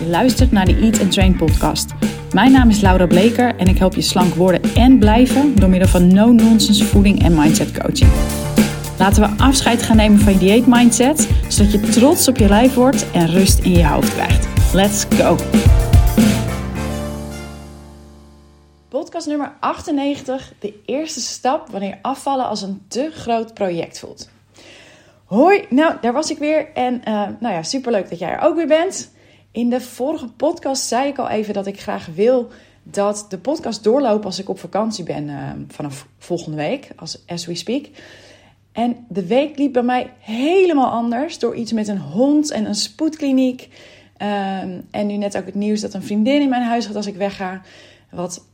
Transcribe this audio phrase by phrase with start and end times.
[0.00, 1.90] Je luistert naar de Eat and Train podcast.
[2.32, 5.88] Mijn naam is Laura Bleker en ik help je slank worden en blijven door middel
[5.88, 8.10] van no-nonsense voeding en mindset coaching.
[8.98, 12.74] Laten we afscheid gaan nemen van je dieet mindset, zodat je trots op je lijf
[12.74, 14.74] wordt en rust in je hoofd krijgt.
[14.74, 15.36] Let's go!
[18.88, 20.52] Podcast nummer 98.
[20.58, 24.30] De eerste stap wanneer afvallen als een te groot project voelt.
[25.24, 28.56] Hoi, nou daar was ik weer en uh, nou ja, superleuk dat jij er ook
[28.56, 29.10] weer bent.
[29.52, 32.50] In de vorige podcast zei ik al even dat ik graag wil
[32.82, 37.46] dat de podcast doorloopt als ik op vakantie ben uh, vanaf volgende week, als as
[37.46, 37.84] we speak.
[38.72, 42.74] En de week liep bij mij helemaal anders door iets met een hond en een
[42.74, 43.68] spoedkliniek.
[44.22, 47.06] Um, en nu net ook het nieuws dat een vriendin in mijn huis gaat als
[47.06, 47.62] ik wegga.
[48.10, 48.44] Wat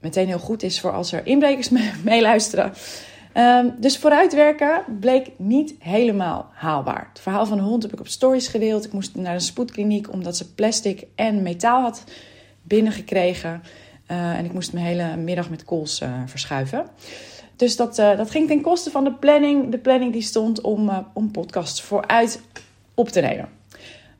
[0.00, 1.68] meteen heel goed is voor als er inbrekers
[2.04, 2.72] meeluisteren.
[3.36, 7.08] Um, dus vooruitwerken bleek niet helemaal haalbaar.
[7.08, 8.84] Het verhaal van de hond heb ik op stories gedeeld.
[8.84, 12.04] Ik moest naar een spoedkliniek omdat ze plastic en metaal had
[12.62, 13.62] binnengekregen.
[14.10, 16.86] Uh, en ik moest mijn hele middag met kools uh, verschuiven.
[17.56, 19.70] Dus dat, uh, dat ging ten koste van de planning.
[19.70, 22.40] De planning die stond om, om podcasts vooruit
[22.94, 23.48] op te nemen.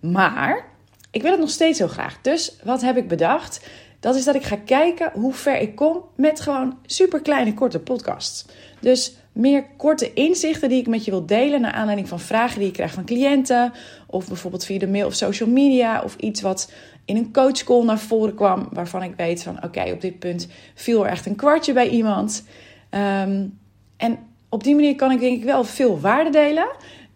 [0.00, 0.64] Maar
[1.10, 2.18] ik wil het nog steeds heel graag.
[2.22, 3.68] Dus wat heb ik bedacht?
[4.00, 7.78] Dat is dat ik ga kijken hoe ver ik kom met gewoon super kleine korte
[7.78, 8.44] podcasts.
[8.84, 12.68] Dus meer korte inzichten die ik met je wil delen naar aanleiding van vragen die
[12.68, 13.72] ik krijg van cliënten.
[14.06, 16.02] Of bijvoorbeeld via de mail of social media.
[16.02, 16.72] Of iets wat
[17.04, 18.68] in een coachcall naar voren kwam.
[18.72, 22.44] Waarvan ik weet van oké, op dit punt viel er echt een kwartje bij iemand.
[22.90, 23.58] Um,
[23.96, 24.18] en
[24.48, 26.68] op die manier kan ik denk ik wel veel waarde delen.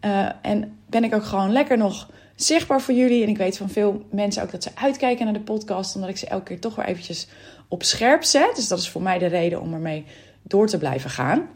[0.04, 3.22] Uh, en ben ik ook gewoon lekker nog zichtbaar voor jullie.
[3.22, 5.94] En ik weet van veel mensen ook dat ze uitkijken naar de podcast.
[5.94, 7.28] Omdat ik ze elke keer toch weer eventjes
[7.68, 8.56] op scherp zet.
[8.56, 10.04] Dus dat is voor mij de reden om ermee
[10.42, 11.48] door te blijven gaan.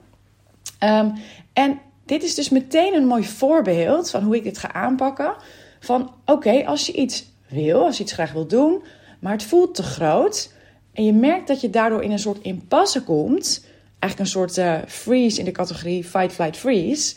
[0.84, 1.12] Um,
[1.52, 5.34] en dit is dus meteen een mooi voorbeeld van hoe ik dit ga aanpakken.
[5.80, 8.82] Van oké, als je iets wil, als je iets graag wil doen,
[9.20, 10.52] maar het voelt te groot.
[10.92, 13.64] En je merkt dat je daardoor in een soort impasse komt.
[13.98, 17.16] Eigenlijk een soort uh, freeze in de categorie fight, flight, freeze.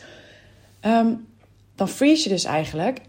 [0.82, 1.28] Um,
[1.76, 3.00] dan freeze je dus eigenlijk.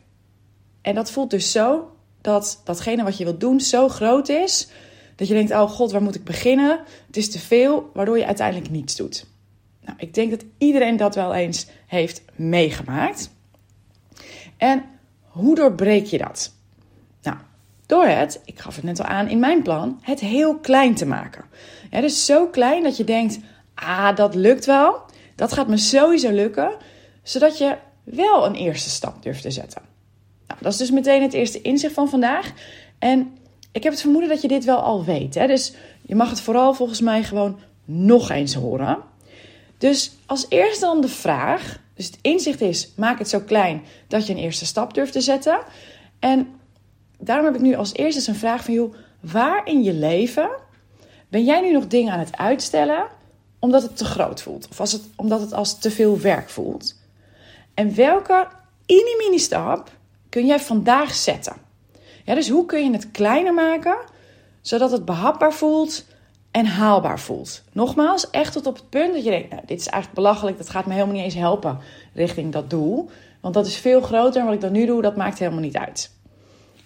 [0.82, 1.90] En dat voelt dus zo
[2.20, 4.68] dat datgene wat je wilt doen zo groot is.
[5.16, 6.80] Dat je denkt, oh god, waar moet ik beginnen?
[7.06, 9.26] Het is te veel, waardoor je uiteindelijk niets doet.
[9.86, 13.30] Nou, ik denk dat iedereen dat wel eens heeft meegemaakt.
[14.56, 14.84] En
[15.22, 16.54] hoe doorbreek je dat?
[17.22, 17.36] Nou,
[17.86, 21.06] door het, ik gaf het net al aan in mijn plan, het heel klein te
[21.06, 21.44] maken.
[21.90, 23.38] Ja, dus zo klein dat je denkt,
[23.74, 25.02] ah, dat lukt wel.
[25.34, 26.76] Dat gaat me sowieso lukken.
[27.22, 29.82] Zodat je wel een eerste stap durft te zetten.
[30.46, 32.52] Nou, dat is dus meteen het eerste inzicht van vandaag.
[32.98, 33.36] En
[33.72, 35.34] ik heb het vermoeden dat je dit wel al weet.
[35.34, 35.46] Hè?
[35.46, 38.98] Dus je mag het vooral volgens mij gewoon nog eens horen.
[39.78, 41.80] Dus als eerste dan de vraag.
[41.94, 45.20] Dus het inzicht is: maak het zo klein dat je een eerste stap durft te
[45.20, 45.58] zetten.
[46.18, 46.48] En
[47.18, 50.50] daarom heb ik nu als eerste een vraag van jou: waar in je leven
[51.28, 53.06] ben jij nu nog dingen aan het uitstellen
[53.58, 54.68] omdat het te groot voelt?
[54.70, 56.94] Of als het, omdat het als te veel werk voelt?
[57.74, 58.48] En welke
[58.86, 59.90] mini-mini stap
[60.28, 61.56] kun jij vandaag zetten?
[62.24, 63.96] Ja, dus hoe kun je het kleiner maken
[64.60, 66.04] zodat het behapbaar voelt
[66.56, 67.62] en haalbaar voelt?
[67.72, 70.70] Nogmaals, echt tot op het punt dat je denkt: nou, dit is eigenlijk belachelijk, dat
[70.70, 71.78] gaat me helemaal niet eens helpen
[72.14, 73.10] richting dat doel.
[73.40, 75.76] Want dat is veel groter en wat ik dan nu doe, dat maakt helemaal niet
[75.76, 76.10] uit.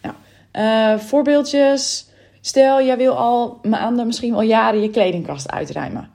[0.02, 0.14] Nou,
[0.52, 2.08] uh, voorbeeldjes.
[2.40, 6.10] Stel, jij wil al maanden, misschien wel jaren je kledingkast uitruimen.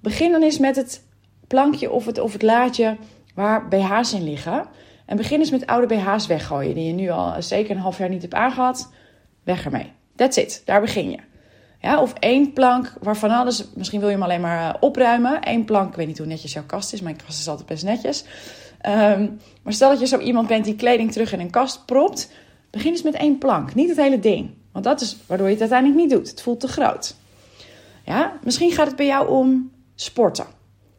[0.00, 1.04] Begin dan eens met het
[1.46, 2.96] plankje of het, of het laadje
[3.34, 4.66] waar BH's in liggen.
[5.06, 8.08] En begin eens met oude BH's weggooien die je nu al zeker een half jaar
[8.08, 8.92] niet hebt aangehad.
[9.42, 9.92] Weg ermee.
[10.16, 10.62] That's it.
[10.64, 11.29] Daar begin je.
[11.80, 15.38] Ja, of één plank waarvan alles, misschien wil je hem alleen maar uh, opruimen.
[15.48, 17.00] Eén plank, ik weet niet hoe netjes jouw kast is.
[17.00, 18.24] Mijn kast is altijd best netjes.
[18.86, 22.30] Um, maar stel dat je zo iemand bent die kleding terug in een kast propt.
[22.70, 24.50] Begin eens met één plank, niet het hele ding.
[24.72, 26.30] Want dat is waardoor je het uiteindelijk niet doet.
[26.30, 27.14] Het voelt te groot.
[28.04, 30.46] Ja, misschien gaat het bij jou om sporten.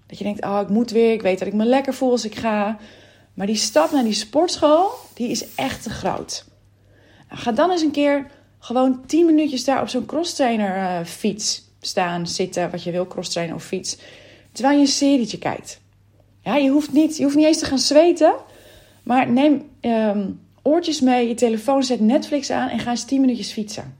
[0.07, 2.25] Dat je denkt, oh, ik moet weer, ik weet dat ik me lekker voel als
[2.25, 2.77] ik ga.
[3.33, 6.45] Maar die stap naar die sportschool, die is echt te groot.
[7.29, 8.25] Nou, ga dan eens een keer
[8.61, 13.55] gewoon 10 minuutjes daar op zo'n crosstrainer uh, fiets staan, zitten, wat je wil, crosstrainer
[13.55, 13.97] of fiets.
[14.51, 15.81] Terwijl je een serietje kijkt.
[16.41, 18.33] Ja, je hoeft niet, je hoeft niet eens te gaan zweten.
[19.03, 23.51] Maar neem um, oortjes mee, je telefoon, zet Netflix aan en ga eens 10 minuutjes
[23.51, 23.97] fietsen.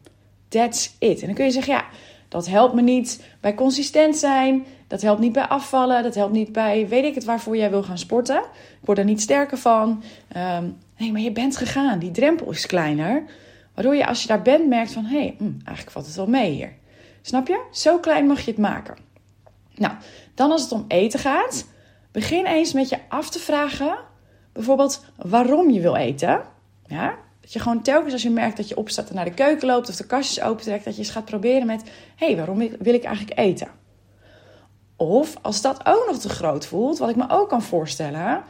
[0.48, 1.19] That's it.
[1.19, 1.86] En dan kun je zeggen, ja,
[2.28, 4.66] dat helpt me niet bij consistent zijn.
[4.88, 6.04] Dat helpt niet bij afvallen.
[6.04, 8.38] Dat helpt niet bij, weet ik het, waarvoor jij wil gaan sporten.
[8.81, 10.04] Ik word er niet sterker van.
[10.38, 12.00] Um, nee, maar je bent gegaan.
[12.00, 13.24] Die drempel is kleiner.
[13.73, 16.27] Waardoor je als je daar bent merkt van, hé, hey, mm, eigenlijk valt het wel
[16.27, 16.73] mee hier.
[17.21, 17.65] Snap je?
[17.71, 18.95] Zo klein mag je het maken.
[19.75, 19.94] Nou,
[20.35, 21.65] dan als het om eten gaat,
[22.12, 23.97] begin eens met je af te vragen,
[24.53, 26.41] bijvoorbeeld waarom je wil eten.
[26.85, 29.68] Ja, dat je gewoon telkens als je merkt dat je opstaat en naar de keuken
[29.68, 31.83] loopt of de kastjes opentrekt, dat je eens gaat proberen met:
[32.15, 33.67] hé, hey, waarom wil ik eigenlijk eten?
[34.95, 38.44] Of als dat ook nog te groot voelt, wat ik me ook kan voorstellen,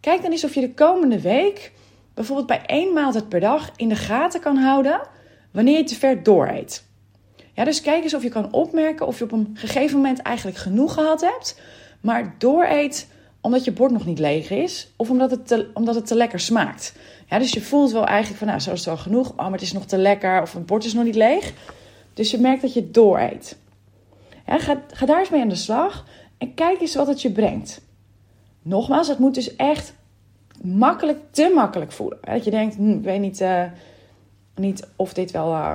[0.00, 1.72] kijk dan eens of je de komende week
[2.14, 5.00] bijvoorbeeld bij één maaltijd per dag in de gaten kan houden
[5.50, 6.84] wanneer je te ver dooreet.
[7.54, 10.56] Ja, dus kijk eens of je kan opmerken of je op een gegeven moment eigenlijk
[10.56, 11.60] genoeg gehad hebt,
[12.00, 13.08] maar dooreet
[13.40, 16.40] omdat je bord nog niet leeg is of omdat het te, omdat het te lekker
[16.40, 16.94] smaakt.
[17.28, 19.52] Ja, dus je voelt wel eigenlijk van, nou, zo is het wel genoeg, oh, maar
[19.52, 21.52] het is nog te lekker of het bord is nog niet leeg.
[22.14, 23.56] Dus je merkt dat je dooreet.
[24.46, 26.06] Ja, ga, ga daar eens mee aan de slag
[26.38, 27.80] en kijk eens wat het je brengt.
[28.62, 29.94] Nogmaals, het moet dus echt
[30.62, 32.18] makkelijk, te makkelijk voelen.
[32.20, 33.64] Dat je denkt, hm, ik weet niet, uh,
[34.54, 35.72] niet of dit wel uh,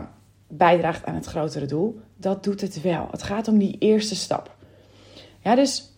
[0.47, 1.99] bijdraagt aan het grotere doel.
[2.15, 3.07] Dat doet het wel.
[3.11, 4.55] Het gaat om die eerste stap.
[5.41, 5.93] Ja, dus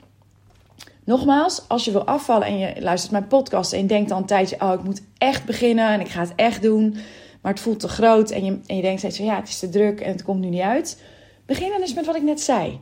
[1.04, 4.26] nogmaals, als je wil afvallen en je luistert mijn podcast en je denkt dan een
[4.26, 6.96] tijdje, oh, ik moet echt beginnen en ik ga het echt doen,
[7.42, 9.70] maar het voelt te groot en je, en je denkt steeds, ja, het is te
[9.70, 11.04] druk en het komt nu niet uit.
[11.46, 12.80] Begin dan eens met wat ik net zei.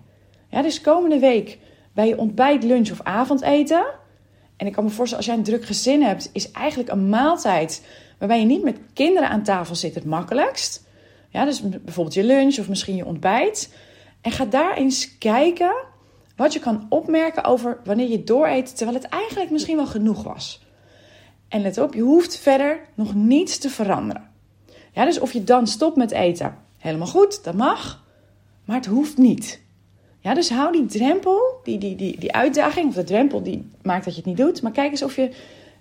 [0.50, 1.60] Ja, dus komende week
[1.94, 3.86] bij je ontbijt, lunch of avondeten.
[4.58, 7.86] En ik kan me voorstellen, als jij een druk gezin hebt, is eigenlijk een maaltijd
[8.18, 10.86] waarbij je niet met kinderen aan tafel zit het makkelijkst.
[11.30, 13.74] Ja, dus bijvoorbeeld je lunch of misschien je ontbijt.
[14.22, 15.76] En ga daar eens kijken
[16.36, 20.66] wat je kan opmerken over wanneer je dooreet, terwijl het eigenlijk misschien wel genoeg was.
[21.48, 24.30] En let op, je hoeft verder nog niets te veranderen.
[24.92, 28.06] Ja, dus of je dan stopt met eten, helemaal goed, dat mag.
[28.66, 29.62] Maar het hoeft niet.
[30.20, 34.06] Ja, dus hou die drempel, die, die, die, die uitdaging, of de drempel die maakt
[34.06, 34.62] dat je het niet doet.
[34.62, 35.32] Maar kijk eens of je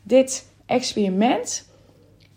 [0.03, 1.69] dit experiment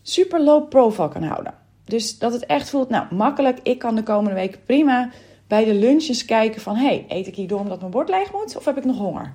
[0.02, 1.54] super low profile kan houden.
[1.86, 5.10] Dus dat het echt voelt, nou makkelijk, ik kan de komende week prima
[5.48, 6.76] bij de lunches kijken van...
[6.76, 9.34] hey, eet ik hierdoor omdat mijn bord leeg moet of heb ik nog honger?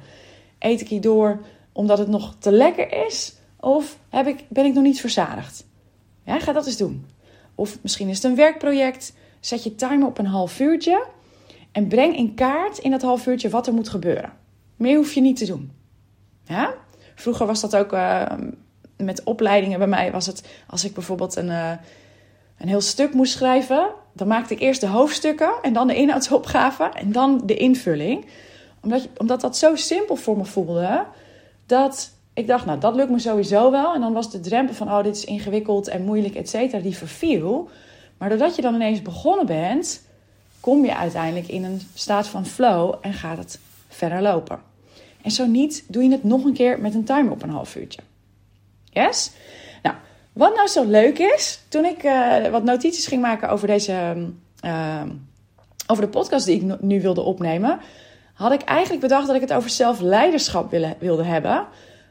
[0.59, 1.41] Eet ik hierdoor
[1.73, 5.67] omdat het nog te lekker is of heb ik, ben ik nog niet verzadigd?
[6.25, 7.07] Ja, ga dat eens doen.
[7.55, 9.15] Of misschien is het een werkproject.
[9.41, 11.05] Zet je timer op een half uurtje
[11.75, 14.33] en breng in kaart in dat half uurtje wat er moet gebeuren.
[14.77, 15.73] Meer hoef je niet te doen.
[16.45, 16.75] Ja?
[17.15, 18.23] Vroeger was dat ook uh,
[18.97, 20.13] met opleidingen bij mij.
[20.13, 21.71] Was het als ik bijvoorbeeld een, uh,
[22.59, 23.91] een heel stuk moest schrijven.
[24.13, 28.27] Dan maakte ik eerst de hoofdstukken en dan de inhoudsopgave en dan de invulling.
[28.83, 31.05] Omdat, omdat dat zo simpel voor me voelde.
[31.67, 33.95] Dat ik dacht, nou dat lukt me sowieso wel.
[33.95, 36.97] En dan was de drempel van, oh dit is ingewikkeld en moeilijk, et cetera, die
[36.97, 37.69] verviel.
[38.19, 40.03] Maar doordat je dan ineens begonnen bent,
[40.65, 43.59] kom je uiteindelijk in een staat van flow en gaat het
[43.89, 44.61] verder lopen.
[45.23, 47.77] En zo niet, doe je het nog een keer met een timer op een half
[47.77, 48.01] uurtje.
[48.91, 49.31] Yes?
[49.83, 49.97] Nou,
[50.33, 54.27] wat nou zo leuk is, toen ik uh, wat notities ging maken over deze,
[54.65, 55.03] uh,
[55.87, 57.81] over de podcast die ik nu wilde opnemen,
[58.35, 61.67] had ik eigenlijk bedacht dat ik het over zelfleiderschap wilde, wilde hebben.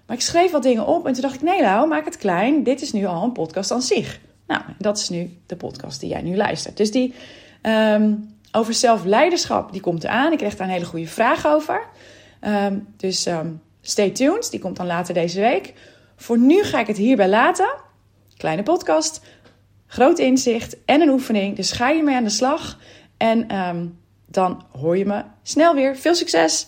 [0.06, 2.64] Maar ik schreef wat dingen op en toen dacht ik, nee nou, maak het klein.
[2.64, 4.20] Dit is nu al een podcast aan zich.
[4.48, 6.78] Nou, dat is nu de podcast die jij nu luistert.
[6.78, 7.14] Dus die
[7.62, 10.32] um, over zelfleiderschap, die komt eraan.
[10.32, 11.88] Ik kreeg daar een hele goede vraag over.
[12.42, 15.74] Um, dus um, stay tuned, die komt dan later deze week.
[16.16, 17.74] Voor nu ga ik het hierbij laten.
[18.38, 19.22] Kleine podcast,
[19.88, 21.56] groot inzicht en een oefening.
[21.56, 22.80] Dus ga je mee aan de slag.
[23.18, 25.98] En um, dan hoor je me snel weer.
[25.98, 26.68] Veel succes!